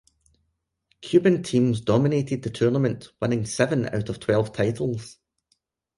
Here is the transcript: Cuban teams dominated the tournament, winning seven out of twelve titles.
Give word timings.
Cuban 1.03 1.43
teams 1.43 1.79
dominated 1.81 2.41
the 2.41 2.49
tournament, 2.49 3.09
winning 3.21 3.45
seven 3.45 3.85
out 3.93 4.09
of 4.09 4.19
twelve 4.19 4.51
titles. 4.51 5.19